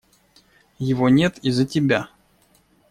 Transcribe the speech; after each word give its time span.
Его 0.79 1.09
нет 1.09 1.37
из-за 1.43 1.63
тебя. 1.67 2.09